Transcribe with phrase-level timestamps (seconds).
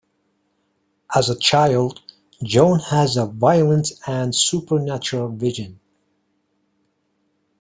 [1.15, 2.01] As a child,
[2.41, 5.79] Joan has a violent and supernatural vision.